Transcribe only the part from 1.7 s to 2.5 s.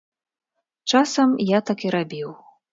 так і рабіў.